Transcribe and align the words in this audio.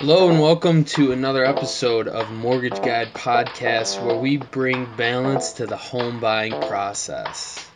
Hello 0.00 0.30
and 0.30 0.40
welcome 0.40 0.84
to 0.84 1.12
another 1.12 1.44
episode 1.44 2.08
of 2.08 2.32
Mortgage 2.32 2.80
Guide 2.82 3.12
Podcast 3.12 4.02
where 4.02 4.16
we 4.16 4.38
bring 4.38 4.88
balance 4.96 5.52
to 5.52 5.66
the 5.66 5.76
home 5.76 6.20
buying 6.20 6.58
process. 6.62 7.68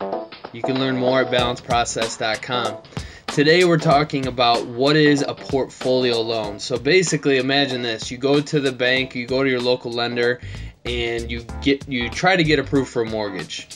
You 0.50 0.62
can 0.62 0.80
learn 0.80 0.96
more 0.96 1.21
at 1.21 1.30
balanceprocess.com. 1.30 2.79
Today 3.26 3.64
we're 3.64 3.76
talking 3.76 4.26
about 4.26 4.64
what 4.66 4.96
is 4.96 5.21
a 5.21 5.34
portfolio 5.34 6.22
loan. 6.22 6.60
So 6.60 6.79
basically 6.79 7.37
imagine 7.37 7.83
this, 7.83 8.10
you 8.10 8.17
go 8.17 8.41
to 8.41 8.59
the 8.59 8.72
bank, 8.72 9.15
you 9.15 9.27
go 9.27 9.45
to 9.45 9.51
your 9.51 9.61
local 9.61 9.93
lender 9.93 10.41
and 10.87 11.31
you 11.31 11.45
get 11.61 11.87
you 11.87 12.09
try 12.09 12.37
to 12.37 12.43
get 12.43 12.59
approved 12.59 12.88
for 12.88 13.03
a 13.03 13.06
mortgage. 13.06 13.69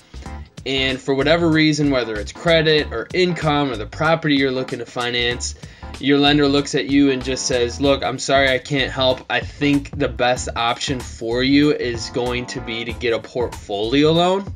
And 0.65 0.99
for 0.99 1.15
whatever 1.15 1.51
reason, 1.51 1.91
whether 1.91 2.15
it's 2.15 2.33
credit 2.33 2.95
or 2.95 3.09
income 3.13 3.71
or 3.71 3.77
the 3.77 3.85
property 3.85 4.37
you're 4.37 4.51
looking 4.51 4.79
to 4.79 4.87
finance, 4.87 5.55
your 6.01 6.19
lender 6.19 6.47
looks 6.47 6.75
at 6.75 6.87
you 6.87 7.11
and 7.11 7.25
just 7.25 7.47
says, 7.47 7.81
Look, 7.81 8.03
I'm 8.03 8.19
sorry 8.19 8.49
I 8.49 8.59
can't 8.59 8.93
help. 8.93 9.21
I 9.29 9.41
think 9.41 9.97
the 9.99 10.09
best 10.09 10.49
option 10.55 11.01
for 11.01 11.43
you 11.43 11.73
is 11.73 12.11
going 12.11 12.47
to 12.47 12.61
be 12.61 12.85
to 12.85 12.93
get 12.93 13.13
a 13.13 13.19
portfolio 13.19 14.13
loan. 14.13 14.53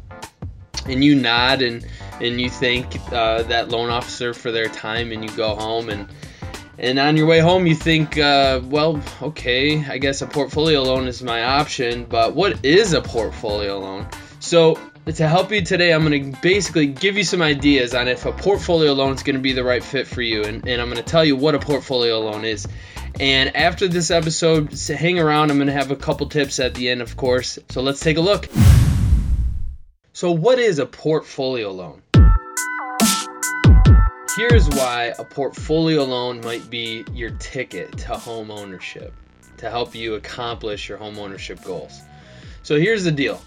And 0.86 1.02
you 1.05 1.14
nod 1.14 1.62
and, 1.62 1.86
and 2.20 2.41
you 2.41 2.50
thank 2.50 2.97
uh, 3.12 3.42
that 3.45 3.69
loan 3.69 3.91
officer 3.91 4.34
for 4.34 4.50
their 4.50 4.69
time 4.69 5.12
and 5.12 5.23
you 5.24 5.30
go 5.36 5.55
home 5.55 5.88
and 5.88 6.09
and 6.78 6.98
on 6.98 7.16
your 7.16 7.27
way 7.27 7.38
home 7.38 7.66
you 7.66 7.74
think 7.74 8.19
uh, 8.19 8.61
well 8.64 9.00
okay 9.20 9.84
i 9.86 9.98
guess 9.98 10.22
a 10.22 10.27
portfolio 10.27 10.83
loan 10.83 11.06
is 11.06 11.22
my 11.22 11.45
option 11.45 12.05
but 12.05 12.34
what 12.34 12.64
is 12.64 12.95
a 12.95 13.00
portfolio 13.00 13.78
loan 13.78 14.09
so 14.41 14.78
to 15.11 15.27
help 15.27 15.51
you 15.51 15.62
today, 15.62 15.92
I'm 15.92 16.06
going 16.06 16.33
to 16.33 16.41
basically 16.41 16.87
give 16.87 17.16
you 17.16 17.24
some 17.24 17.42
ideas 17.42 17.92
on 17.92 18.06
if 18.06 18.24
a 18.24 18.33
portfolio 18.33 18.92
loan 18.92 19.15
is 19.15 19.23
going 19.25 19.34
to 19.34 19.42
be 19.42 19.52
the 19.52 19.65
right 19.65 19.83
fit 19.83 20.06
for 20.06 20.23
you. 20.23 20.45
And, 20.45 20.66
and 20.66 20.80
I'm 20.80 20.88
going 20.88 21.02
to 21.02 21.02
tell 21.02 21.25
you 21.25 21.34
what 21.34 21.56
a 21.56 21.59
portfolio 21.59 22.20
loan 22.20 22.45
is. 22.45 22.69
And 23.19 23.55
after 23.56 23.88
this 23.88 24.11
episode, 24.12 24.73
hang 24.88 25.19
around. 25.19 25.51
I'm 25.51 25.59
going 25.59 25.66
to 25.66 25.73
have 25.73 25.91
a 25.91 25.97
couple 25.97 26.28
tips 26.28 26.61
at 26.61 26.75
the 26.75 26.89
end, 26.89 27.03
of 27.03 27.17
course. 27.17 27.59
So 27.69 27.83
let's 27.83 28.00
take 28.00 28.17
a 28.17 28.20
look. 28.20 28.48
So, 30.12 30.31
what 30.31 30.59
is 30.59 30.78
a 30.78 30.86
portfolio 30.86 31.72
loan? 31.72 32.03
Here's 34.37 34.69
why 34.69 35.12
a 35.19 35.25
portfolio 35.25 36.05
loan 36.05 36.41
might 36.42 36.70
be 36.70 37.05
your 37.12 37.31
ticket 37.31 37.98
to 37.98 38.14
home 38.14 38.50
ownership 38.50 39.12
to 39.59 39.69
help 39.69 39.94
you 39.94 40.14
accomplish 40.14 40.89
your 40.89 40.98
home 40.98 41.19
ownership 41.19 41.62
goals. 41.64 42.00
So, 42.62 42.78
here's 42.78 43.05
the 43.05 43.11
deal 43.11 43.42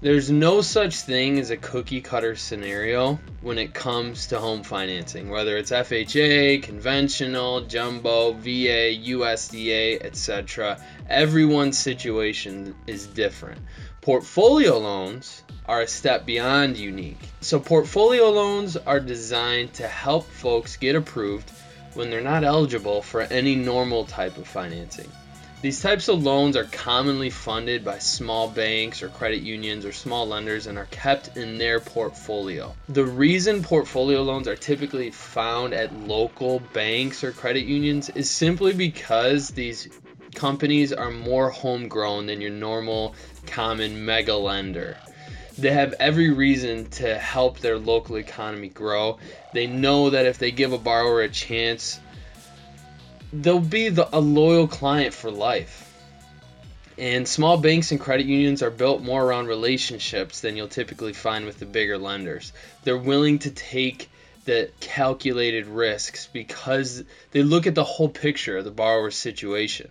there's 0.00 0.30
no 0.30 0.60
such 0.60 0.96
thing 0.96 1.38
as 1.38 1.50
a 1.50 1.56
cookie 1.56 2.00
cutter 2.00 2.36
scenario 2.36 3.18
when 3.40 3.58
it 3.58 3.72
comes 3.72 4.26
to 4.26 4.38
home 4.38 4.62
financing, 4.62 5.30
whether 5.30 5.56
it's 5.56 5.70
FHA, 5.70 6.62
conventional, 6.62 7.62
jumbo, 7.62 8.32
VA, 8.32 8.92
USDA, 9.06 10.04
etc. 10.04 10.78
Everyone's 11.08 11.78
situation 11.78 12.74
is 12.86 13.06
different. 13.06 13.60
Portfolio 14.00 14.78
loans 14.78 15.42
are 15.66 15.80
a 15.80 15.88
step 15.88 16.26
beyond 16.26 16.76
unique. 16.76 17.20
So, 17.40 17.58
portfolio 17.58 18.28
loans 18.28 18.76
are 18.76 19.00
designed 19.00 19.72
to 19.74 19.88
help 19.88 20.26
folks 20.26 20.76
get 20.76 20.94
approved 20.94 21.50
when 21.94 22.10
they're 22.10 22.20
not 22.20 22.44
eligible 22.44 23.00
for 23.00 23.22
any 23.22 23.54
normal 23.54 24.04
type 24.04 24.36
of 24.36 24.46
financing. 24.46 25.10
These 25.64 25.80
types 25.80 26.08
of 26.08 26.22
loans 26.22 26.58
are 26.58 26.64
commonly 26.64 27.30
funded 27.30 27.86
by 27.86 27.98
small 27.98 28.48
banks 28.48 29.02
or 29.02 29.08
credit 29.08 29.40
unions 29.40 29.86
or 29.86 29.92
small 29.92 30.28
lenders 30.28 30.66
and 30.66 30.76
are 30.76 30.84
kept 30.90 31.38
in 31.38 31.56
their 31.56 31.80
portfolio. 31.80 32.74
The 32.90 33.06
reason 33.06 33.62
portfolio 33.62 34.20
loans 34.20 34.46
are 34.46 34.56
typically 34.56 35.10
found 35.10 35.72
at 35.72 35.98
local 36.00 36.60
banks 36.74 37.24
or 37.24 37.32
credit 37.32 37.64
unions 37.64 38.10
is 38.10 38.30
simply 38.30 38.74
because 38.74 39.48
these 39.48 39.88
companies 40.34 40.92
are 40.92 41.10
more 41.10 41.48
homegrown 41.48 42.26
than 42.26 42.42
your 42.42 42.50
normal 42.50 43.14
common 43.46 44.04
mega 44.04 44.34
lender. 44.34 44.98
They 45.56 45.70
have 45.70 45.94
every 45.98 46.30
reason 46.30 46.90
to 46.90 47.18
help 47.18 47.60
their 47.60 47.78
local 47.78 48.16
economy 48.16 48.68
grow. 48.68 49.18
They 49.54 49.66
know 49.66 50.10
that 50.10 50.26
if 50.26 50.36
they 50.36 50.50
give 50.50 50.74
a 50.74 50.78
borrower 50.78 51.22
a 51.22 51.30
chance 51.30 52.00
they'll 53.42 53.60
be 53.60 53.88
the, 53.88 54.08
a 54.16 54.20
loyal 54.20 54.66
client 54.66 55.14
for 55.14 55.30
life. 55.30 55.90
And 56.96 57.26
small 57.26 57.56
banks 57.56 57.90
and 57.90 57.98
credit 57.98 58.26
unions 58.26 58.62
are 58.62 58.70
built 58.70 59.02
more 59.02 59.24
around 59.24 59.48
relationships 59.48 60.40
than 60.40 60.56
you'll 60.56 60.68
typically 60.68 61.12
find 61.12 61.44
with 61.44 61.58
the 61.58 61.66
bigger 61.66 61.98
lenders. 61.98 62.52
They're 62.84 62.96
willing 62.96 63.40
to 63.40 63.50
take 63.50 64.08
the 64.44 64.70
calculated 64.78 65.66
risks 65.66 66.28
because 66.32 67.02
they 67.32 67.42
look 67.42 67.66
at 67.66 67.74
the 67.74 67.82
whole 67.82 68.08
picture 68.08 68.58
of 68.58 68.64
the 68.64 68.70
borrower's 68.70 69.16
situation. 69.16 69.90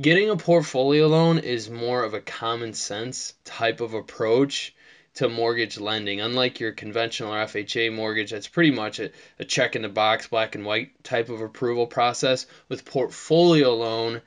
Getting 0.00 0.28
a 0.28 0.36
portfolio 0.36 1.06
loan 1.06 1.38
is 1.38 1.70
more 1.70 2.02
of 2.02 2.14
a 2.14 2.20
common 2.20 2.74
sense 2.74 3.34
type 3.44 3.80
of 3.80 3.94
approach 3.94 4.74
to 5.16 5.28
mortgage 5.28 5.78
lending. 5.78 6.20
Unlike 6.20 6.60
your 6.60 6.72
conventional 6.72 7.34
or 7.34 7.38
FHA 7.38 7.92
mortgage, 7.92 8.30
that's 8.30 8.48
pretty 8.48 8.70
much 8.70 9.00
a, 9.00 9.10
a 9.38 9.44
check 9.44 9.76
in 9.76 9.82
the 9.82 9.88
box, 9.88 10.28
black 10.28 10.54
and 10.54 10.64
white 10.64 11.02
type 11.04 11.28
of 11.28 11.40
approval 11.40 11.86
process. 11.86 12.46
With 12.68 12.84
portfolio 12.84 13.74
loan, 13.74 14.22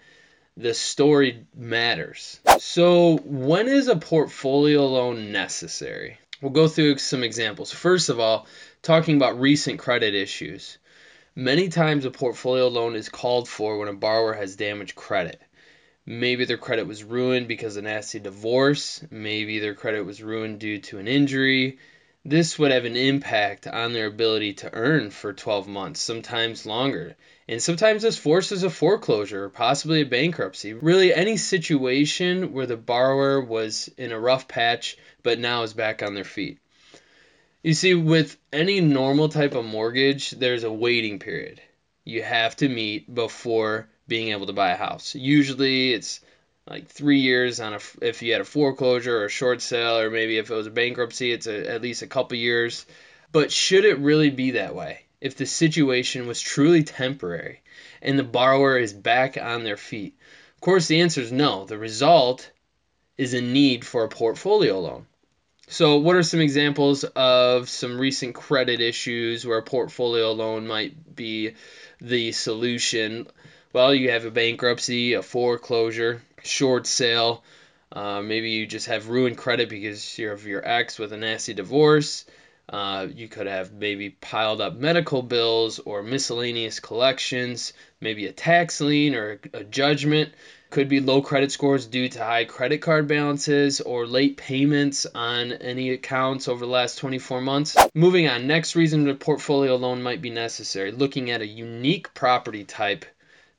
the 0.57 0.73
story 0.73 1.45
matters. 1.55 2.39
So, 2.59 3.17
when 3.17 3.67
is 3.67 3.87
a 3.87 3.95
portfolio 3.95 4.85
loan 4.85 5.31
necessary? 5.31 6.19
We'll 6.41 6.51
go 6.51 6.67
through 6.67 6.97
some 6.97 7.23
examples. 7.23 7.71
First 7.71 8.09
of 8.09 8.19
all, 8.19 8.47
talking 8.81 9.15
about 9.15 9.39
recent 9.39 9.79
credit 9.79 10.15
issues. 10.15 10.77
Many 11.35 11.69
times 11.69 12.05
a 12.05 12.11
portfolio 12.11 12.67
loan 12.67 12.95
is 12.95 13.09
called 13.09 13.47
for 13.47 13.77
when 13.77 13.87
a 13.87 13.93
borrower 13.93 14.33
has 14.33 14.55
damaged 14.55 14.95
credit. 14.95 15.39
Maybe 16.11 16.45
their 16.45 16.57
credit 16.57 16.87
was 16.87 17.03
ruined 17.03 17.47
because 17.47 17.77
of 17.77 17.85
a 17.85 17.87
nasty 17.87 18.17
divorce. 18.17 19.03
Maybe 19.11 19.59
their 19.59 19.75
credit 19.75 20.01
was 20.01 20.23
ruined 20.23 20.57
due 20.57 20.79
to 20.79 20.97
an 20.97 21.07
injury. 21.07 21.77
This 22.25 22.57
would 22.57 22.71
have 22.71 22.85
an 22.85 22.95
impact 22.95 23.67
on 23.67 23.93
their 23.93 24.07
ability 24.07 24.53
to 24.53 24.73
earn 24.73 25.11
for 25.11 25.33
12 25.33 25.67
months, 25.67 26.01
sometimes 26.01 26.65
longer. 26.65 27.15
And 27.47 27.61
sometimes 27.61 28.01
this 28.01 28.17
forces 28.17 28.63
a 28.63 28.71
foreclosure 28.71 29.43
or 29.43 29.49
possibly 29.49 30.01
a 30.01 30.05
bankruptcy. 30.05 30.73
Really, 30.73 31.13
any 31.13 31.37
situation 31.37 32.53
where 32.53 32.65
the 32.65 32.75
borrower 32.75 33.39
was 33.39 33.87
in 33.95 34.11
a 34.11 34.19
rough 34.19 34.47
patch 34.47 34.97
but 35.21 35.37
now 35.37 35.61
is 35.61 35.75
back 35.75 36.01
on 36.01 36.15
their 36.15 36.23
feet. 36.23 36.57
You 37.61 37.75
see, 37.75 37.93
with 37.93 38.35
any 38.51 38.81
normal 38.81 39.29
type 39.29 39.53
of 39.53 39.63
mortgage, 39.63 40.31
there's 40.31 40.63
a 40.63 40.73
waiting 40.73 41.19
period 41.19 41.61
you 42.03 42.23
have 42.23 42.55
to 42.55 42.67
meet 42.67 43.13
before 43.13 43.87
being 44.09 44.29
able 44.29 44.47
to 44.47 44.53
buy 44.53 44.71
a 44.71 44.75
house. 44.77 45.15
Usually 45.15 45.93
it's 45.93 46.19
like 46.67 46.87
three 46.87 47.19
years 47.19 47.59
on 47.59 47.73
a 47.73 47.79
if 48.01 48.21
you 48.21 48.33
had 48.33 48.41
a 48.41 48.45
foreclosure 48.45 49.21
or 49.21 49.25
a 49.25 49.29
short 49.29 49.61
sale 49.61 49.97
or 49.97 50.09
maybe 50.09 50.37
if 50.37 50.51
it 50.51 50.53
was 50.53 50.67
a 50.67 50.71
bankruptcy 50.71 51.31
it's 51.31 51.47
a, 51.47 51.69
at 51.69 51.81
least 51.81 52.01
a 52.01 52.07
couple 52.07 52.37
years. 52.37 52.85
But 53.31 53.51
should 53.51 53.85
it 53.85 53.99
really 53.99 54.29
be 54.29 54.51
that 54.51 54.75
way? 54.75 55.01
If 55.21 55.35
the 55.35 55.45
situation 55.45 56.27
was 56.27 56.41
truly 56.41 56.83
temporary 56.83 57.61
and 58.01 58.19
the 58.19 58.23
borrower 58.23 58.77
is 58.77 58.93
back 58.93 59.37
on 59.37 59.63
their 59.63 59.77
feet? 59.77 60.17
Of 60.55 60.61
course 60.61 60.87
the 60.87 61.01
answer 61.01 61.21
is 61.21 61.31
no. 61.31 61.65
The 61.65 61.77
result 61.77 62.51
is 63.17 63.33
a 63.33 63.41
need 63.41 63.85
for 63.85 64.03
a 64.03 64.09
portfolio 64.09 64.79
loan. 64.79 65.05
So 65.71 65.97
what 65.97 66.15
are 66.15 66.23
some 66.23 66.39
examples 66.39 67.03
of 67.03 67.69
some 67.69 67.99
recent 68.01 68.33
credit 68.33 68.81
issues 68.81 69.45
where 69.45 69.59
a 69.59 69.63
portfolio 69.63 70.31
loan 70.31 70.65
might 70.65 71.15
be 71.15 71.53
the 72.01 72.31
solution 72.31 73.27
well, 73.71 73.93
you 73.93 74.11
have 74.11 74.25
a 74.25 74.31
bankruptcy, 74.31 75.13
a 75.13 75.21
foreclosure, 75.21 76.21
short 76.43 76.87
sale. 76.87 77.43
Uh, 77.91 78.21
maybe 78.21 78.51
you 78.51 78.65
just 78.65 78.87
have 78.87 79.09
ruined 79.09 79.37
credit 79.37 79.69
because 79.69 80.17
you're 80.17 80.33
of 80.33 80.45
your 80.45 80.67
ex 80.67 80.97
with 80.97 81.13
a 81.13 81.17
nasty 81.17 81.53
divorce. 81.53 82.25
Uh, 82.67 83.07
you 83.13 83.27
could 83.27 83.47
have 83.47 83.71
maybe 83.71 84.11
piled 84.11 84.61
up 84.61 84.75
medical 84.75 85.23
bills 85.23 85.79
or 85.79 86.03
miscellaneous 86.03 86.79
collections, 86.79 87.73
maybe 87.99 88.27
a 88.27 88.31
tax 88.31 88.79
lien 88.79 89.15
or 89.15 89.39
a, 89.53 89.63
judgment. 89.63 90.33
Could 90.69 90.87
be 90.87 90.99
low 90.99 91.23
credit 91.23 91.51
scores 91.51 91.87
due 91.87 92.09
to 92.09 92.23
high 92.23 92.45
credit 92.45 92.77
card 92.79 93.07
balances 93.07 93.81
or 93.81 94.05
late 94.05 94.37
payments 94.37 95.07
on 95.07 95.51
any 95.51 95.89
accounts 95.89 96.47
over 96.47 96.63
the 96.63 96.71
last 96.71 96.99
24 96.99 97.41
months. 97.41 97.75
Moving 97.95 98.27
on, 98.27 98.45
next 98.45 98.75
reason 98.75 99.09
a 99.09 99.15
portfolio 99.15 99.75
loan 99.75 100.03
might 100.03 100.21
be 100.21 100.29
necessary 100.29 100.91
looking 100.91 101.31
at 101.31 101.41
a 101.41 101.47
unique 101.47 102.13
property 102.13 102.65
type 102.65 103.05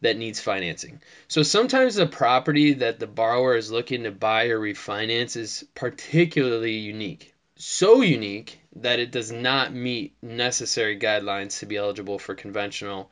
that 0.01 0.17
needs 0.17 0.41
financing. 0.41 1.01
So 1.29 1.43
sometimes 1.43 1.95
the 1.95 2.07
property 2.07 2.75
that 2.75 2.99
the 2.99 3.07
borrower 3.07 3.57
is 3.57 3.71
looking 3.71 4.05
to 4.05 4.11
buy 4.11 4.47
or 4.47 4.59
refinance 4.59 5.37
is 5.37 5.65
particularly 5.75 6.75
unique. 6.75 7.35
So 7.57 8.01
unique 8.01 8.59
that 8.77 9.01
it 9.01 9.11
does 9.11 9.31
not 9.31 9.75
meet 9.75 10.15
necessary 10.23 10.99
guidelines 10.99 11.59
to 11.59 11.67
be 11.67 11.77
eligible 11.77 12.19
for 12.19 12.35
conventional 12.35 13.11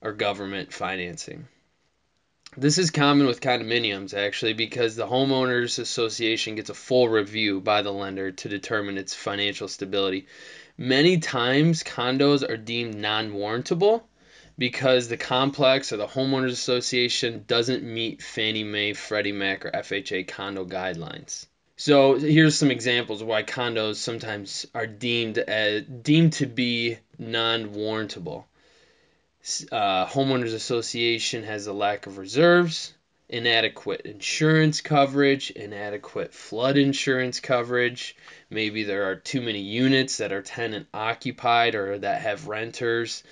or 0.00 0.12
government 0.12 0.72
financing. 0.72 1.46
This 2.56 2.78
is 2.78 2.90
common 2.90 3.26
with 3.26 3.40
condominiums 3.40 4.14
actually 4.14 4.52
because 4.52 4.94
the 4.94 5.06
homeowners 5.06 5.78
association 5.78 6.54
gets 6.54 6.70
a 6.70 6.74
full 6.74 7.08
review 7.08 7.60
by 7.60 7.82
the 7.82 7.92
lender 7.92 8.30
to 8.30 8.48
determine 8.48 8.96
its 8.96 9.12
financial 9.12 9.66
stability. 9.66 10.28
Many 10.78 11.18
times 11.18 11.82
condos 11.82 12.48
are 12.48 12.56
deemed 12.56 12.94
non-warrantable 12.94 14.02
because 14.56 15.08
the 15.08 15.16
complex 15.16 15.92
or 15.92 15.96
the 15.96 16.06
homeowners 16.06 16.52
association 16.52 17.44
doesn't 17.46 17.82
meet 17.82 18.22
Fannie 18.22 18.64
Mae, 18.64 18.92
Freddie 18.92 19.32
Mac, 19.32 19.66
or 19.66 19.70
FHA 19.70 20.28
condo 20.28 20.64
guidelines. 20.64 21.46
So 21.76 22.14
here's 22.14 22.56
some 22.56 22.70
examples 22.70 23.22
why 23.22 23.42
condos 23.42 23.96
sometimes 23.96 24.64
are 24.74 24.86
deemed 24.86 25.38
as, 25.38 25.82
deemed 25.82 26.34
to 26.34 26.46
be 26.46 26.98
non-warrantable. 27.18 28.44
Uh, 29.72 30.06
homeowners 30.06 30.54
association 30.54 31.42
has 31.42 31.66
a 31.66 31.72
lack 31.72 32.06
of 32.06 32.16
reserves, 32.16 32.94
inadequate 33.28 34.02
insurance 34.02 34.80
coverage, 34.80 35.50
inadequate 35.50 36.32
flood 36.32 36.78
insurance 36.78 37.40
coverage. 37.40 38.16
Maybe 38.50 38.84
there 38.84 39.10
are 39.10 39.16
too 39.16 39.42
many 39.42 39.60
units 39.60 40.18
that 40.18 40.32
are 40.32 40.42
tenant 40.42 40.86
occupied 40.94 41.74
or 41.74 41.98
that 41.98 42.22
have 42.22 42.46
renters. 42.46 43.24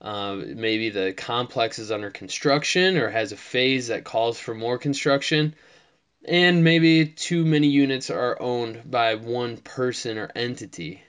Uh, 0.00 0.36
maybe 0.36 0.90
the 0.90 1.12
complex 1.12 1.78
is 1.78 1.90
under 1.90 2.10
construction 2.10 2.96
or 2.96 3.10
has 3.10 3.32
a 3.32 3.36
phase 3.36 3.88
that 3.88 4.04
calls 4.04 4.38
for 4.38 4.54
more 4.54 4.78
construction. 4.78 5.54
And 6.26 6.64
maybe 6.64 7.06
too 7.06 7.44
many 7.44 7.68
units 7.68 8.10
are 8.10 8.40
owned 8.40 8.90
by 8.90 9.14
one 9.16 9.58
person 9.58 10.18
or 10.18 10.30
entity 10.34 11.02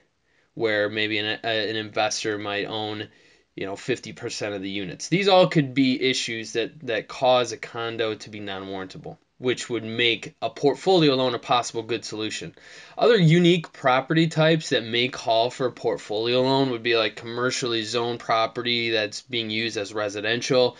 where 0.53 0.89
maybe 0.89 1.17
an, 1.17 1.39
an 1.43 1.75
investor 1.75 2.37
might 2.37 2.65
own 2.65 3.07
you 3.55 3.65
know 3.65 3.75
50% 3.75 4.55
of 4.55 4.61
the 4.61 4.69
units. 4.69 5.07
These 5.09 5.27
all 5.27 5.47
could 5.47 5.73
be 5.73 6.01
issues 6.01 6.53
that 6.53 6.79
that 6.87 7.07
cause 7.07 7.51
a 7.51 7.57
condo 7.57 8.15
to 8.15 8.29
be 8.29 8.39
non-warrantable 8.39 9.17
which 9.41 9.69
would 9.69 9.83
make 9.83 10.35
a 10.41 10.49
portfolio 10.51 11.15
loan 11.15 11.33
a 11.33 11.39
possible 11.39 11.81
good 11.81 12.05
solution. 12.05 12.53
Other 12.97 13.17
unique 13.17 13.73
property 13.73 14.27
types 14.27 14.69
that 14.69 14.83
may 14.83 15.07
call 15.07 15.49
for 15.49 15.65
a 15.65 15.71
portfolio 15.71 16.41
loan 16.41 16.69
would 16.69 16.83
be 16.83 16.95
like 16.95 17.15
commercially 17.15 17.83
zoned 17.83 18.19
property 18.19 18.91
that's 18.91 19.21
being 19.23 19.49
used 19.49 19.77
as 19.77 19.93
residential. 19.93 20.77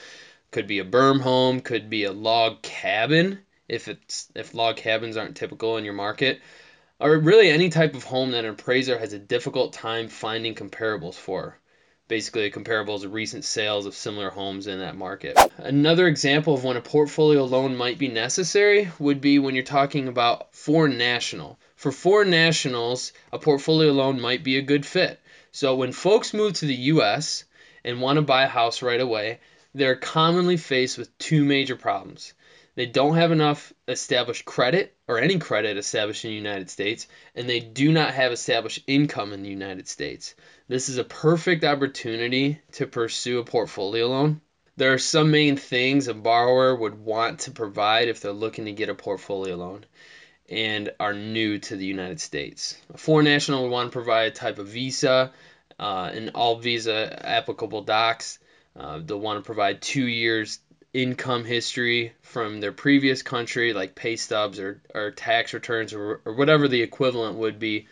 Could 0.51 0.67
be 0.67 0.79
a 0.79 0.85
berm 0.85 1.21
home 1.21 1.61
could 1.61 1.89
be 1.89 2.03
a 2.03 2.11
log 2.11 2.61
cabin 2.61 3.39
if 3.67 3.87
it's 3.87 4.27
if 4.35 4.53
log 4.53 4.75
cabins 4.77 5.17
aren't 5.17 5.37
typical 5.37 5.77
in 5.77 5.85
your 5.85 5.93
market, 5.95 6.39
or 6.99 7.17
really 7.17 7.49
any 7.49 7.69
type 7.69 7.95
of 7.95 8.03
home 8.03 8.31
that 8.31 8.45
an 8.45 8.51
appraiser 8.51 8.97
has 8.97 9.13
a 9.13 9.19
difficult 9.19 9.73
time 9.73 10.07
finding 10.07 10.53
comparables 10.53 11.15
for. 11.15 11.57
Basically, 12.11 12.49
comparable 12.49 12.99
to 12.99 13.07
recent 13.07 13.45
sales 13.45 13.85
of 13.85 13.95
similar 13.95 14.29
homes 14.29 14.67
in 14.67 14.79
that 14.79 14.97
market. 14.97 15.39
Another 15.57 16.07
example 16.07 16.53
of 16.53 16.65
when 16.65 16.75
a 16.75 16.81
portfolio 16.81 17.45
loan 17.45 17.77
might 17.77 17.97
be 17.97 18.09
necessary 18.09 18.91
would 18.99 19.21
be 19.21 19.39
when 19.39 19.55
you're 19.55 19.63
talking 19.63 20.09
about 20.09 20.53
foreign 20.53 20.97
national. 20.97 21.57
For 21.77 21.89
foreign 21.89 22.29
nationals, 22.29 23.13
a 23.31 23.39
portfolio 23.39 23.93
loan 23.93 24.19
might 24.19 24.43
be 24.43 24.57
a 24.57 24.61
good 24.61 24.85
fit. 24.85 25.21
So 25.53 25.77
when 25.77 25.93
folks 25.93 26.33
move 26.33 26.51
to 26.55 26.65
the 26.65 26.91
US 26.95 27.45
and 27.85 28.01
want 28.01 28.17
to 28.17 28.23
buy 28.23 28.43
a 28.43 28.47
house 28.49 28.81
right 28.81 28.99
away, 28.99 29.39
they're 29.73 29.95
commonly 29.95 30.57
faced 30.57 30.97
with 30.97 31.17
two 31.17 31.45
major 31.45 31.77
problems. 31.77 32.33
They 32.75 32.85
don't 32.85 33.17
have 33.17 33.31
enough 33.31 33.73
established 33.87 34.45
credit 34.45 34.95
or 35.07 35.19
any 35.19 35.39
credit 35.39 35.77
established 35.77 36.23
in 36.23 36.31
the 36.31 36.37
United 36.37 36.69
States, 36.69 37.07
and 37.35 37.49
they 37.49 37.59
do 37.59 37.91
not 37.91 38.13
have 38.13 38.31
established 38.31 38.83
income 38.87 39.33
in 39.33 39.43
the 39.43 39.49
United 39.49 39.89
States. 39.89 40.35
This 40.69 40.87
is 40.87 40.97
a 40.97 41.03
perfect 41.03 41.65
opportunity 41.65 42.61
to 42.73 42.87
pursue 42.87 43.39
a 43.39 43.43
portfolio 43.43 44.07
loan. 44.07 44.41
There 44.77 44.93
are 44.93 44.97
some 44.97 45.31
main 45.31 45.57
things 45.57 46.07
a 46.07 46.13
borrower 46.13 46.73
would 46.73 46.97
want 46.97 47.39
to 47.41 47.51
provide 47.51 48.07
if 48.07 48.21
they're 48.21 48.31
looking 48.31 48.65
to 48.65 48.71
get 48.71 48.89
a 48.89 48.95
portfolio 48.95 49.57
loan 49.57 49.85
and 50.49 50.91
are 50.99 51.13
new 51.13 51.59
to 51.59 51.75
the 51.75 51.85
United 51.85 52.21
States. 52.21 52.77
A 52.93 52.97
foreign 52.97 53.25
national 53.25 53.63
would 53.63 53.71
want 53.71 53.91
to 53.91 53.97
provide 53.97 54.31
a 54.31 54.35
type 54.35 54.59
of 54.59 54.67
visa 54.67 55.33
uh, 55.77 56.09
and 56.13 56.31
all 56.35 56.59
visa 56.59 57.19
applicable 57.27 57.81
docs. 57.81 58.39
Uh, 58.75 58.99
they'll 59.03 59.19
want 59.19 59.39
to 59.39 59.45
provide 59.45 59.81
two 59.81 60.05
years 60.05 60.59
income 60.93 61.45
history 61.45 62.13
from 62.21 62.59
their 62.59 62.71
previous 62.71 63.23
country, 63.23 63.73
like 63.73 63.95
pay 63.95 64.15
stubs 64.15 64.59
or, 64.59 64.81
or 64.93 65.11
tax 65.11 65.53
returns 65.53 65.93
or, 65.93 66.21
or 66.25 66.33
whatever 66.33 66.67
the 66.67 66.81
equivalent 66.81 67.37
would 67.37 67.59
be 67.59 67.87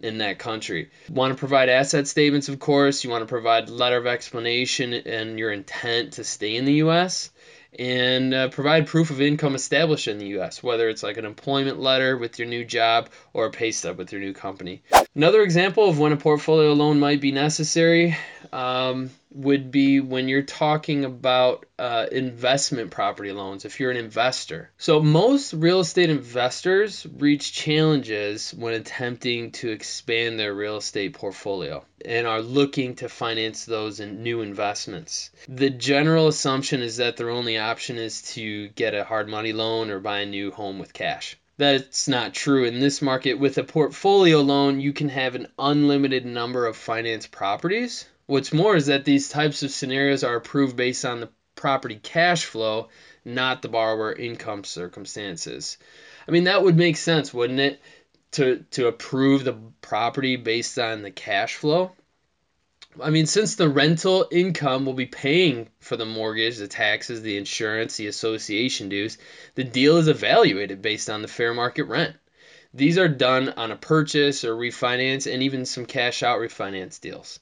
in 0.00 0.18
that 0.18 0.38
country. 0.38 0.90
You 1.08 1.14
Want 1.14 1.32
to 1.32 1.38
provide 1.38 1.68
asset 1.68 2.06
statements, 2.06 2.48
of 2.48 2.58
course. 2.58 3.04
You 3.04 3.10
want 3.10 3.22
to 3.22 3.26
provide 3.26 3.70
letter 3.70 3.96
of 3.96 4.06
explanation 4.06 4.92
and 4.92 5.38
your 5.38 5.50
intent 5.50 6.14
to 6.14 6.24
stay 6.24 6.56
in 6.56 6.66
the 6.66 6.74
U.S. 6.74 7.30
and 7.78 8.34
uh, 8.34 8.48
provide 8.48 8.86
proof 8.86 9.10
of 9.10 9.22
income 9.22 9.54
established 9.54 10.08
in 10.08 10.18
the 10.18 10.26
U.S., 10.28 10.62
whether 10.62 10.88
it's 10.88 11.02
like 11.02 11.16
an 11.16 11.24
employment 11.24 11.80
letter 11.80 12.16
with 12.16 12.38
your 12.38 12.48
new 12.48 12.64
job 12.64 13.08
or 13.32 13.46
a 13.46 13.50
pay 13.50 13.70
stub 13.70 13.96
with 13.96 14.12
your 14.12 14.20
new 14.20 14.34
company. 14.34 14.82
Another 15.14 15.42
example 15.42 15.88
of 15.88 15.98
when 15.98 16.12
a 16.12 16.16
portfolio 16.16 16.74
loan 16.74 17.00
might 17.00 17.20
be 17.20 17.32
necessary 17.32 18.16
um, 18.52 19.10
would 19.34 19.72
be 19.72 20.00
when 20.00 20.28
you're 20.28 20.42
talking 20.42 21.04
about 21.04 21.66
uh, 21.76 22.06
investment 22.12 22.92
property 22.92 23.32
loans, 23.32 23.64
if 23.64 23.80
you're 23.80 23.90
an 23.90 23.96
investor. 23.96 24.70
So, 24.78 25.02
most 25.02 25.52
real 25.52 25.80
estate 25.80 26.08
investors 26.08 27.04
reach 27.18 27.52
challenges 27.52 28.54
when 28.54 28.74
attempting 28.74 29.50
to 29.52 29.70
expand 29.70 30.38
their 30.38 30.54
real 30.54 30.76
estate 30.76 31.14
portfolio 31.14 31.84
and 32.04 32.26
are 32.26 32.40
looking 32.40 32.94
to 32.96 33.08
finance 33.08 33.64
those 33.64 33.98
in 33.98 34.22
new 34.22 34.40
investments. 34.40 35.30
The 35.48 35.70
general 35.70 36.28
assumption 36.28 36.80
is 36.80 36.98
that 36.98 37.16
their 37.16 37.30
only 37.30 37.58
option 37.58 37.98
is 37.98 38.22
to 38.34 38.68
get 38.68 38.94
a 38.94 39.04
hard 39.04 39.28
money 39.28 39.52
loan 39.52 39.90
or 39.90 39.98
buy 39.98 40.20
a 40.20 40.26
new 40.26 40.52
home 40.52 40.78
with 40.78 40.92
cash. 40.92 41.36
That's 41.56 42.08
not 42.08 42.34
true 42.34 42.64
in 42.64 42.80
this 42.80 43.00
market. 43.00 43.34
With 43.34 43.58
a 43.58 43.64
portfolio 43.64 44.40
loan, 44.40 44.80
you 44.80 44.92
can 44.92 45.08
have 45.08 45.34
an 45.34 45.46
unlimited 45.58 46.26
number 46.26 46.66
of 46.66 46.76
finance 46.76 47.28
properties 47.28 48.06
What's 48.26 48.52
more 48.52 48.74
is 48.74 48.86
that 48.86 49.04
these 49.04 49.28
types 49.28 49.62
of 49.62 49.70
scenarios 49.70 50.24
are 50.24 50.36
approved 50.36 50.76
based 50.76 51.04
on 51.04 51.20
the 51.20 51.28
property 51.56 52.00
cash 52.02 52.46
flow, 52.46 52.88
not 53.24 53.62
the 53.62 53.68
borrower 53.68 54.12
income 54.12 54.64
circumstances. 54.64 55.78
I 56.26 56.30
mean, 56.30 56.44
that 56.44 56.62
would 56.62 56.76
make 56.76 56.96
sense, 56.96 57.34
wouldn't 57.34 57.60
it? 57.60 57.80
To, 58.32 58.64
to 58.72 58.88
approve 58.88 59.44
the 59.44 59.58
property 59.80 60.36
based 60.36 60.78
on 60.78 61.02
the 61.02 61.10
cash 61.10 61.54
flow. 61.54 61.92
I 63.02 63.10
mean, 63.10 63.26
since 63.26 63.56
the 63.56 63.68
rental 63.68 64.26
income 64.30 64.86
will 64.86 64.94
be 64.94 65.06
paying 65.06 65.68
for 65.80 65.96
the 65.96 66.04
mortgage, 66.04 66.56
the 66.58 66.68
taxes, 66.68 67.22
the 67.22 67.36
insurance, 67.36 67.96
the 67.96 68.06
association 68.06 68.88
dues, 68.88 69.18
the 69.54 69.64
deal 69.64 69.98
is 69.98 70.08
evaluated 70.08 70.80
based 70.80 71.10
on 71.10 71.22
the 71.22 71.28
fair 71.28 71.52
market 71.54 71.84
rent. 71.84 72.16
These 72.72 72.98
are 72.98 73.08
done 73.08 73.50
on 73.50 73.70
a 73.70 73.76
purchase 73.76 74.44
or 74.44 74.54
refinance 74.54 75.32
and 75.32 75.42
even 75.42 75.66
some 75.66 75.86
cash 75.86 76.22
out 76.22 76.40
refinance 76.40 77.00
deals. 77.00 77.40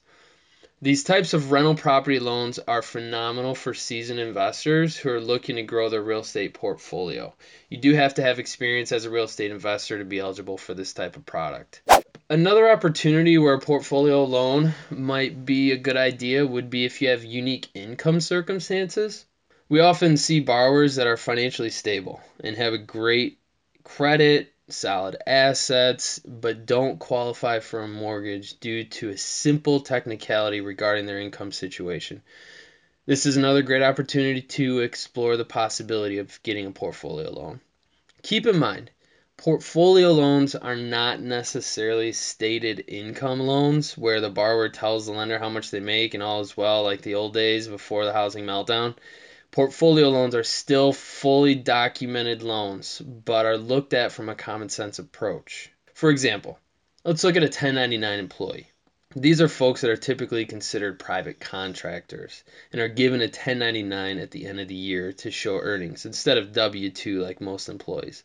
These 0.83 1.05
types 1.05 1.33
of 1.33 1.53
rental 1.53 1.75
property 1.75 2.19
loans 2.19 2.59
are 2.59 2.81
phenomenal 2.81 3.55
for 3.55 3.73
seasoned 3.73 4.19
investors 4.19 4.97
who 4.97 5.11
are 5.11 5.21
looking 5.21 5.55
to 5.55 5.63
grow 5.63 5.87
their 5.87 6.01
real 6.01 6.19
estate 6.19 6.53
portfolio. 6.53 7.33
You 7.69 7.77
do 7.77 7.93
have 7.93 8.15
to 8.15 8.21
have 8.21 8.37
experience 8.37 8.91
as 8.91 9.05
a 9.05 9.09
real 9.09 9.23
estate 9.23 9.51
investor 9.51 9.99
to 9.99 10.03
be 10.03 10.19
eligible 10.19 10.57
for 10.57 10.73
this 10.73 10.91
type 10.91 11.15
of 11.15 11.25
product. 11.25 11.83
Another 12.29 12.69
opportunity 12.69 13.37
where 13.37 13.53
a 13.53 13.61
portfolio 13.61 14.25
loan 14.25 14.73
might 14.89 15.45
be 15.45 15.71
a 15.71 15.77
good 15.77 15.95
idea 15.95 16.45
would 16.45 16.69
be 16.69 16.83
if 16.83 17.01
you 17.01 17.07
have 17.07 17.23
unique 17.23 17.69
income 17.73 18.19
circumstances. 18.19 19.25
We 19.69 19.79
often 19.79 20.17
see 20.17 20.41
borrowers 20.41 20.95
that 20.95 21.07
are 21.07 21.15
financially 21.15 21.69
stable 21.69 22.19
and 22.43 22.57
have 22.57 22.73
a 22.73 22.77
great 22.77 23.39
credit 23.85 24.52
solid 24.73 25.17
assets, 25.25 26.19
but 26.19 26.65
don't 26.65 26.99
qualify 26.99 27.59
for 27.59 27.81
a 27.81 27.87
mortgage 27.87 28.59
due 28.59 28.83
to 28.83 29.09
a 29.09 29.17
simple 29.17 29.79
technicality 29.79 30.61
regarding 30.61 31.05
their 31.05 31.19
income 31.19 31.51
situation. 31.51 32.21
This 33.05 33.25
is 33.25 33.37
another 33.37 33.61
great 33.61 33.83
opportunity 33.83 34.41
to 34.41 34.79
explore 34.79 35.35
the 35.37 35.45
possibility 35.45 36.19
of 36.19 36.41
getting 36.43 36.65
a 36.65 36.71
portfolio 36.71 37.29
loan. 37.31 37.59
Keep 38.21 38.47
in 38.47 38.57
mind, 38.57 38.91
portfolio 39.35 40.11
loans 40.11 40.55
are 40.55 40.77
not 40.77 41.19
necessarily 41.19 42.13
stated 42.13 42.85
income 42.87 43.41
loans 43.41 43.97
where 43.97 44.21
the 44.21 44.29
borrower 44.29 44.69
tells 44.69 45.05
the 45.05 45.11
lender 45.11 45.37
how 45.37 45.49
much 45.49 45.69
they 45.69 45.81
make 45.81 46.13
and 46.13 46.23
all 46.23 46.39
is 46.39 46.55
well, 46.55 46.83
like 46.83 47.01
the 47.01 47.15
old 47.15 47.33
days 47.33 47.67
before 47.67 48.05
the 48.05 48.13
housing 48.13 48.45
meltdown. 48.45 48.95
Portfolio 49.53 50.09
loans 50.09 50.33
are 50.33 50.43
still 50.43 50.91
fully 50.93 51.53
documented 51.53 52.41
loans, 52.41 52.99
but 52.99 53.45
are 53.45 53.55
looked 53.55 53.93
at 53.93 54.11
from 54.11 54.27
a 54.27 54.33
common 54.33 54.67
sense 54.67 54.97
approach. 54.97 55.69
For 55.93 56.09
example, 56.09 56.57
let's 57.03 57.23
look 57.23 57.35
at 57.35 57.43
a 57.43 57.53
1099 57.53 58.17
employee. 58.17 58.71
These 59.15 59.41
are 59.41 59.47
folks 59.47 59.81
that 59.81 59.91
are 59.91 59.95
typically 59.95 60.47
considered 60.47 60.97
private 60.97 61.39
contractors 61.39 62.43
and 62.71 62.81
are 62.81 62.87
given 62.87 63.21
a 63.21 63.25
1099 63.25 64.17
at 64.17 64.31
the 64.31 64.47
end 64.47 64.59
of 64.59 64.69
the 64.69 64.73
year 64.73 65.13
to 65.13 65.29
show 65.29 65.59
earnings 65.59 66.07
instead 66.07 66.39
of 66.39 66.53
W 66.53 66.89
2 66.89 67.21
like 67.21 67.39
most 67.39 67.69
employees. 67.69 68.23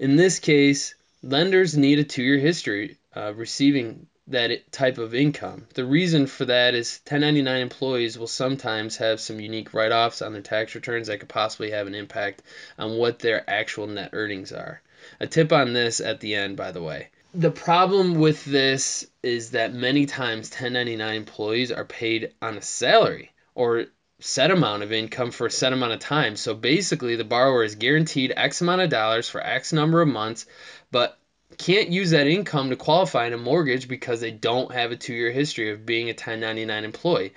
In 0.00 0.16
this 0.16 0.40
case, 0.40 0.96
lenders 1.22 1.76
need 1.76 2.00
a 2.00 2.04
two 2.04 2.24
year 2.24 2.38
history 2.38 2.98
of 3.12 3.38
receiving 3.38 4.08
that 4.28 4.72
type 4.72 4.98
of 4.98 5.14
income. 5.14 5.66
The 5.74 5.84
reason 5.84 6.26
for 6.26 6.46
that 6.46 6.74
is 6.74 7.00
1099 7.04 7.60
employees 7.60 8.18
will 8.18 8.26
sometimes 8.26 8.96
have 8.96 9.20
some 9.20 9.40
unique 9.40 9.74
write 9.74 9.92
offs 9.92 10.22
on 10.22 10.32
their 10.32 10.42
tax 10.42 10.74
returns 10.74 11.08
that 11.08 11.20
could 11.20 11.28
possibly 11.28 11.70
have 11.72 11.86
an 11.86 11.94
impact 11.94 12.42
on 12.78 12.96
what 12.96 13.18
their 13.18 13.48
actual 13.48 13.86
net 13.86 14.10
earnings 14.12 14.52
are. 14.52 14.80
A 15.20 15.26
tip 15.26 15.52
on 15.52 15.74
this 15.74 16.00
at 16.00 16.20
the 16.20 16.34
end, 16.34 16.56
by 16.56 16.72
the 16.72 16.82
way. 16.82 17.08
The 17.34 17.50
problem 17.50 18.14
with 18.14 18.44
this 18.44 19.06
is 19.22 19.50
that 19.50 19.74
many 19.74 20.06
times 20.06 20.50
1099 20.50 21.14
employees 21.14 21.72
are 21.72 21.84
paid 21.84 22.32
on 22.40 22.56
a 22.56 22.62
salary 22.62 23.32
or 23.54 23.86
set 24.20 24.50
amount 24.50 24.82
of 24.82 24.92
income 24.92 25.32
for 25.32 25.46
a 25.48 25.50
set 25.50 25.72
amount 25.72 25.92
of 25.92 25.98
time. 25.98 26.36
So 26.36 26.54
basically, 26.54 27.16
the 27.16 27.24
borrower 27.24 27.64
is 27.64 27.74
guaranteed 27.74 28.32
X 28.34 28.60
amount 28.62 28.80
of 28.80 28.88
dollars 28.88 29.28
for 29.28 29.44
X 29.44 29.72
number 29.72 30.00
of 30.00 30.08
months, 30.08 30.46
but 30.90 31.18
can't 31.58 31.90
use 31.90 32.10
that 32.10 32.26
income 32.26 32.70
to 32.70 32.76
qualify 32.76 33.26
in 33.26 33.32
a 33.32 33.38
mortgage 33.38 33.88
because 33.88 34.20
they 34.20 34.30
don't 34.30 34.72
have 34.72 34.90
a 34.90 34.96
two 34.96 35.14
year 35.14 35.30
history 35.30 35.70
of 35.70 35.86
being 35.86 36.08
a 36.08 36.12
1099 36.12 36.84
employee. 36.84 37.34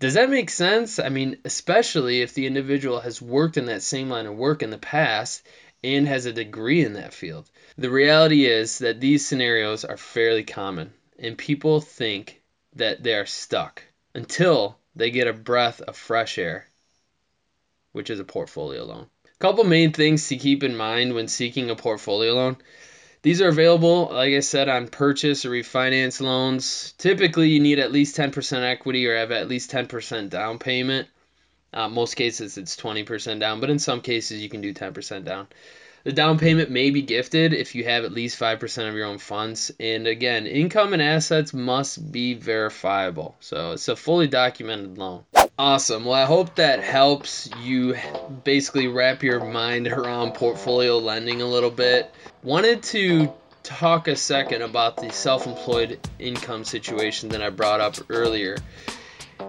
Does 0.00 0.14
that 0.14 0.30
make 0.30 0.50
sense? 0.50 0.98
I 0.98 1.10
mean, 1.10 1.38
especially 1.44 2.22
if 2.22 2.34
the 2.34 2.46
individual 2.46 3.00
has 3.00 3.22
worked 3.22 3.56
in 3.56 3.66
that 3.66 3.82
same 3.82 4.08
line 4.08 4.26
of 4.26 4.34
work 4.34 4.62
in 4.62 4.70
the 4.70 4.78
past 4.78 5.46
and 5.84 6.06
has 6.08 6.26
a 6.26 6.32
degree 6.32 6.84
in 6.84 6.94
that 6.94 7.14
field. 7.14 7.48
The 7.76 7.90
reality 7.90 8.46
is 8.46 8.78
that 8.78 9.00
these 9.00 9.26
scenarios 9.26 9.84
are 9.84 9.96
fairly 9.96 10.44
common, 10.44 10.92
and 11.18 11.38
people 11.38 11.80
think 11.80 12.42
that 12.74 13.02
they 13.02 13.14
are 13.14 13.26
stuck 13.26 13.82
until 14.14 14.78
they 14.94 15.10
get 15.10 15.28
a 15.28 15.32
breath 15.32 15.80
of 15.80 15.96
fresh 15.96 16.38
air, 16.38 16.66
which 17.92 18.10
is 18.10 18.20
a 18.20 18.24
portfolio 18.24 18.84
loan. 18.84 19.06
A 19.26 19.38
couple 19.38 19.64
main 19.64 19.92
things 19.92 20.28
to 20.28 20.36
keep 20.36 20.62
in 20.62 20.76
mind 20.76 21.14
when 21.14 21.28
seeking 21.28 21.70
a 21.70 21.76
portfolio 21.76 22.34
loan. 22.34 22.56
These 23.22 23.40
are 23.40 23.48
available, 23.48 24.08
like 24.12 24.34
I 24.34 24.40
said, 24.40 24.68
on 24.68 24.88
purchase 24.88 25.44
or 25.44 25.50
refinance 25.50 26.20
loans. 26.20 26.92
Typically, 26.98 27.50
you 27.50 27.60
need 27.60 27.78
at 27.78 27.92
least 27.92 28.16
10% 28.16 28.62
equity 28.62 29.06
or 29.06 29.16
have 29.16 29.30
at 29.30 29.48
least 29.48 29.70
10% 29.70 30.28
down 30.28 30.58
payment. 30.58 31.08
Uh, 31.72 31.88
most 31.88 32.14
cases, 32.14 32.58
it's 32.58 32.76
20% 32.76 33.38
down, 33.38 33.60
but 33.60 33.70
in 33.70 33.78
some 33.78 34.00
cases, 34.00 34.42
you 34.42 34.48
can 34.48 34.60
do 34.60 34.74
10% 34.74 35.24
down. 35.24 35.46
The 36.04 36.12
down 36.12 36.40
payment 36.40 36.70
may 36.70 36.90
be 36.90 37.02
gifted 37.02 37.54
if 37.54 37.76
you 37.76 37.84
have 37.84 38.04
at 38.04 38.10
least 38.10 38.40
5% 38.40 38.88
of 38.88 38.94
your 38.96 39.06
own 39.06 39.18
funds. 39.18 39.70
And 39.78 40.08
again, 40.08 40.48
income 40.48 40.92
and 40.92 41.00
assets 41.00 41.54
must 41.54 42.10
be 42.10 42.34
verifiable. 42.34 43.36
So 43.38 43.72
it's 43.72 43.86
a 43.86 43.94
fully 43.94 44.26
documented 44.26 44.98
loan. 44.98 45.24
Awesome. 45.62 46.06
Well, 46.06 46.20
I 46.20 46.24
hope 46.24 46.56
that 46.56 46.82
helps 46.82 47.48
you 47.60 47.94
basically 48.42 48.88
wrap 48.88 49.22
your 49.22 49.44
mind 49.44 49.86
around 49.86 50.34
portfolio 50.34 50.98
lending 50.98 51.40
a 51.40 51.46
little 51.46 51.70
bit. 51.70 52.12
Wanted 52.42 52.82
to 52.82 53.32
talk 53.62 54.08
a 54.08 54.16
second 54.16 54.62
about 54.62 54.96
the 54.96 55.12
self 55.12 55.46
employed 55.46 56.00
income 56.18 56.64
situation 56.64 57.28
that 57.28 57.42
I 57.42 57.50
brought 57.50 57.80
up 57.80 57.94
earlier. 58.08 58.58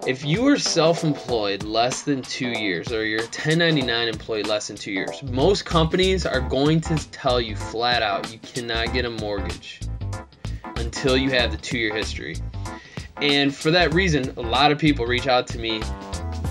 If 0.06 0.24
you 0.24 0.46
are 0.50 0.60
self 0.60 1.04
employed 1.04 1.64
less 1.64 2.04
than 2.04 2.22
two 2.22 2.52
years, 2.52 2.92
or 2.92 3.04
you're 3.04 3.22
a 3.22 3.24
1099 3.24 4.08
employee 4.08 4.44
less 4.44 4.68
than 4.68 4.78
two 4.78 4.92
years, 4.92 5.24
most 5.24 5.66
companies 5.66 6.28
are 6.28 6.42
going 6.42 6.80
to 6.82 7.10
tell 7.10 7.42
you 7.42 7.56
flat 7.56 8.04
out 8.04 8.32
you 8.32 8.38
cannot 8.38 8.94
get 8.94 9.06
a 9.06 9.10
mortgage 9.10 9.80
until 10.76 11.18
you 11.18 11.32
have 11.32 11.50
the 11.50 11.58
two 11.58 11.80
year 11.80 11.96
history. 11.96 12.36
And 13.18 13.56
for 13.56 13.72
that 13.72 13.94
reason, 13.94 14.34
a 14.38 14.42
lot 14.42 14.72
of 14.72 14.78
people 14.78 15.06
reach 15.06 15.28
out 15.28 15.48
to 15.48 15.60
me 15.60 15.82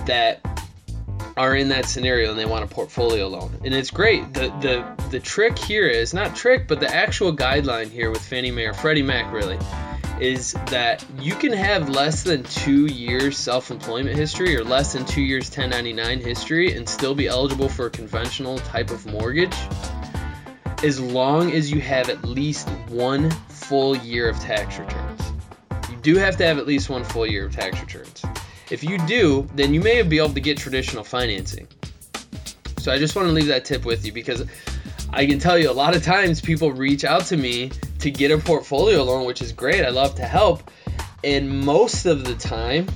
that 0.07 0.47
are 1.37 1.57
in 1.57 1.69
that 1.71 1.87
scenario 1.87 2.31
and 2.31 2.39
they 2.39 2.45
want 2.45 2.65
a 2.65 2.67
portfolio 2.67 3.29
loan. 3.29 3.59
And 3.65 3.75
it's 3.75 3.91
great. 3.91 4.33
The 4.35 4.49
the 4.61 5.09
the 5.11 5.21
trick 5.21 5.59
here 5.59 5.87
is 5.87 6.13
not 6.13 6.37
trick, 6.37 6.69
but 6.69 6.81
the 6.81 6.93
actual 6.93 7.35
guideline 7.35 7.89
here 7.89 8.11
with 8.11 8.23
Fannie 8.23 8.51
Mae 8.51 8.67
or 8.67 8.75
Freddie 8.75 9.03
Mac 9.03 9.33
really 9.33 9.59
is 10.21 10.53
that 10.67 11.05
you 11.19 11.35
can 11.35 11.53
have 11.53 11.89
less 11.89 12.23
than 12.23 12.45
two 12.45 12.87
years 12.87 13.37
self-employment 13.37 14.15
history 14.15 14.57
or 14.57 14.63
less 14.63 14.93
than 14.93 15.05
two 15.05 15.23
years 15.23 15.47
1099 15.47 16.21
history 16.21 16.77
and 16.77 16.89
still 16.89 17.15
be 17.15 17.27
eligible 17.27 17.69
for 17.69 17.87
a 17.87 17.91
conventional 17.91 18.59
type 18.59 18.91
of 18.91 19.05
mortgage 19.07 19.57
as 20.85 21.01
long 21.01 21.51
as 21.53 21.71
you 21.73 21.81
have 21.81 22.09
at 22.09 22.25
least 22.25 22.69
one 22.89 23.31
full 23.49 23.97
year 23.97 24.29
of 24.29 24.39
tax 24.39 24.79
returns. 24.79 25.33
You 25.91 25.97
do 25.97 26.17
have 26.17 26.37
to 26.37 26.45
have 26.45 26.59
at 26.59 26.67
least 26.67 26.91
one 26.91 27.05
full 27.05 27.27
year 27.27 27.47
of 27.47 27.55
tax 27.55 27.81
returns. 27.81 28.23
If 28.73 28.83
you 28.83 28.97
do, 29.07 29.47
then 29.55 29.75
you 29.75 29.83
may 29.83 30.01
be 30.01 30.17
able 30.17 30.33
to 30.33 30.41
get 30.41 30.57
traditional 30.57 31.05
financing. 31.05 31.69
So 32.79 32.91
I 32.91 32.97
just 32.97 33.15
want 33.15 33.29
to 33.29 33.33
leave 33.33 33.49
that 33.49 33.67
tip 33.67 33.85
with 33.85 34.07
you 34.07 34.13
because 34.13 34.47
I 35.11 35.27
can 35.27 35.39
tell 35.39 35.59
you 35.59 35.71
a 35.71 35.73
lot 35.73 35.95
of 35.95 36.03
times 36.03 36.41
people 36.41 36.73
reach 36.73 37.05
out 37.05 37.27
to 37.27 37.37
me 37.37 37.71
to 37.99 38.11
get 38.11 38.31
a 38.31 38.39
portfolio 38.39 39.03
loan, 39.03 39.27
which 39.27 39.43
is 39.43 39.53
great. 39.53 39.85
I 39.85 39.91
love 39.91 40.15
to 40.15 40.25
help. 40.25 40.71
And 41.23 41.51
most 41.51 42.07
of 42.07 42.25
the 42.25 42.35
time, 42.35 42.87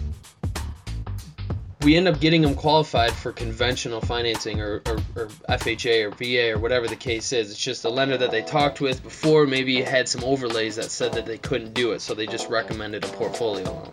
we 1.83 1.95
end 1.95 2.09
up 2.09 2.21
getting 2.21 2.41
them 2.41 2.55
qualified 2.55 3.13
for 3.13 3.31
conventional 3.31 4.01
financing 4.01 4.63
or, 4.63 4.81
or, 4.87 4.97
or, 5.15 5.27
FHA 5.51 6.07
or 6.07 6.11
VA 6.13 6.55
or 6.55 6.59
whatever 6.59 6.89
the 6.89 6.97
case 6.97 7.35
is. 7.35 7.51
It's 7.51 7.61
just 7.61 7.85
a 7.85 7.91
lender 7.91 8.17
that 8.17 8.31
they 8.31 8.41
talked 8.41 8.81
with 8.81 9.03
before 9.03 9.47
maybe 9.47 9.83
had 9.83 10.09
some 10.09 10.25
overlays 10.25 10.77
that 10.77 10.91
said 10.91 11.13
that 11.13 11.27
they 11.27 11.37
couldn't 11.37 11.75
do 11.75 11.93
it, 11.93 12.01
so 12.01 12.15
they 12.15 12.27
just 12.27 12.49
recommended 12.49 13.05
a 13.05 13.09
portfolio 13.09 13.71
loan. 13.71 13.93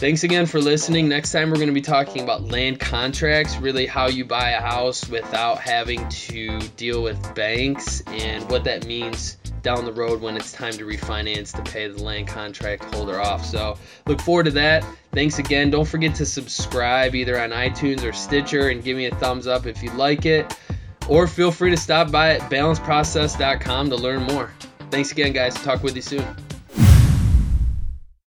Thanks 0.00 0.24
again 0.24 0.46
for 0.46 0.62
listening. 0.62 1.10
Next 1.10 1.30
time, 1.30 1.50
we're 1.50 1.56
going 1.56 1.68
to 1.68 1.74
be 1.74 1.82
talking 1.82 2.22
about 2.22 2.44
land 2.44 2.80
contracts, 2.80 3.58
really 3.58 3.84
how 3.84 4.08
you 4.08 4.24
buy 4.24 4.52
a 4.52 4.60
house 4.62 5.06
without 5.06 5.58
having 5.58 6.08
to 6.08 6.58
deal 6.78 7.02
with 7.02 7.34
banks 7.34 8.00
and 8.06 8.50
what 8.50 8.64
that 8.64 8.86
means 8.86 9.36
down 9.60 9.84
the 9.84 9.92
road 9.92 10.22
when 10.22 10.38
it's 10.38 10.52
time 10.52 10.72
to 10.72 10.86
refinance 10.86 11.54
to 11.54 11.70
pay 11.70 11.86
the 11.86 12.02
land 12.02 12.28
contract 12.28 12.82
holder 12.94 13.20
off. 13.20 13.44
So, 13.44 13.76
look 14.06 14.22
forward 14.22 14.44
to 14.44 14.52
that. 14.52 14.86
Thanks 15.12 15.38
again. 15.38 15.70
Don't 15.70 15.86
forget 15.86 16.14
to 16.14 16.24
subscribe 16.24 17.14
either 17.14 17.38
on 17.38 17.50
iTunes 17.50 18.02
or 18.02 18.14
Stitcher 18.14 18.70
and 18.70 18.82
give 18.82 18.96
me 18.96 19.04
a 19.04 19.14
thumbs 19.16 19.46
up 19.46 19.66
if 19.66 19.82
you 19.82 19.90
like 19.90 20.24
it. 20.24 20.56
Or 21.10 21.26
feel 21.26 21.52
free 21.52 21.72
to 21.72 21.76
stop 21.76 22.10
by 22.10 22.36
at 22.36 22.50
balanceprocess.com 22.50 23.90
to 23.90 23.96
learn 23.96 24.22
more. 24.22 24.50
Thanks 24.90 25.12
again, 25.12 25.34
guys. 25.34 25.52
Talk 25.56 25.82
with 25.82 25.94
you 25.94 26.00
soon. 26.00 26.24